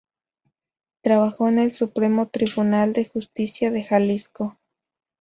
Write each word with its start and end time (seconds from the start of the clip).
Trabajó 1.03 1.47
en 1.47 1.59
el 1.59 1.69
Supremo 1.71 2.27
Tribunal 2.27 2.91
de 2.93 3.05
Justicia 3.05 3.69
de 3.69 3.83
Jalisco. 3.83 4.57